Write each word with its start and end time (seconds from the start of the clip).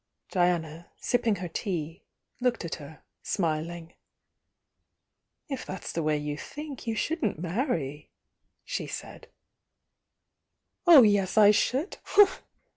Diana, 0.31 0.89
sipping 0.97 1.35
her 1.35 1.47
tea, 1.47 2.01
looked 2.39 2.65
at 2.65 2.73
her, 2.81 3.03
smilin;;. 3.21 3.93
"If 5.47 5.63
that's 5.63 5.91
the 5.91 6.01
way 6.01 6.17
you 6.17 6.39
think, 6.39 6.87
you 6.87 6.95
shouldn't 6.95 7.37
marry," 7.37 8.09
she 8.65 8.87
said. 8.87 9.27
"Oh 10.87 11.03
yes, 11.03 11.37
I 11.37 11.51
should!" 11.51 11.97